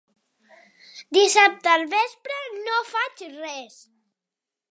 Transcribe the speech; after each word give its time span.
Dissabte 1.17 1.71
al 1.73 1.85
vespre 1.91 2.39
no 2.63 2.81
faig 2.95 3.23
res. 3.37 3.79